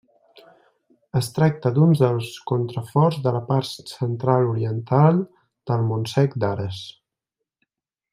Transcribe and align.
Es 1.19 1.27
tracta 1.35 1.71
d'un 1.75 1.91
dels 1.99 2.29
contraforts 2.51 3.19
de 3.27 3.33
la 3.35 3.41
part 3.51 3.69
central-oriental 3.93 5.21
del 5.73 5.85
Montsec 5.91 6.35
d'Ares. 6.45 6.81